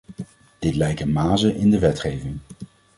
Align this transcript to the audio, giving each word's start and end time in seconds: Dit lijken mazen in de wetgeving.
Dit 0.59 0.75
lijken 0.75 1.11
mazen 1.11 1.55
in 1.55 1.69
de 1.69 1.79
wetgeving. 1.79 2.39